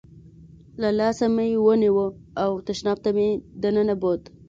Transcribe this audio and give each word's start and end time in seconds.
له 0.81 0.89
لاسه 0.99 1.25
مې 1.35 1.47
ونیو 1.65 2.03
او 2.43 2.51
تشناب 2.67 2.97
ته 3.03 3.09
مې 3.17 3.27
دننه 3.61 3.95
بوت. 4.01 4.23